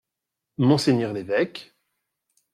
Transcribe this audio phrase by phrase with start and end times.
[0.57, 1.75] Monseigneur l’évêque.